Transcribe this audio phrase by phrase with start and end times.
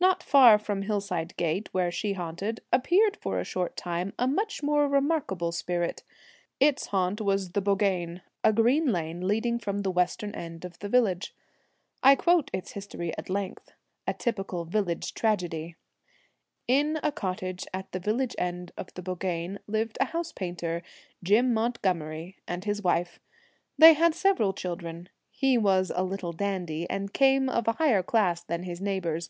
[0.00, 4.62] Not far from Hillside Gate, where she haunted, appeared for a short time a much
[4.62, 6.02] more remarkable spirit.
[6.58, 10.88] Its haunt was the bogeen, a green lane leading from the western end of the
[10.88, 11.34] village.
[12.02, 13.72] I quote its history at length:
[14.06, 15.76] a typical village tragedy.
[16.66, 20.82] In a cottage at the village end of the bogeen lived a house painter,
[21.22, 23.20] Jim Mont gomery, and his wife.
[23.76, 25.10] They had several children.
[25.30, 29.28] He was a little dandy, and came of a higher class than his neighbours.